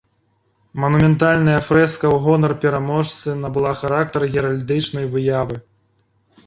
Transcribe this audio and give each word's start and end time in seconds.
Манументальная 0.85 1.59
фрэска 1.67 2.05
ў 2.15 2.23
гонар 2.25 2.53
пераможцы 2.65 3.37
набыла 3.43 3.73
характар 3.83 4.21
геральдычнай 4.39 5.05
выявы. 5.15 5.55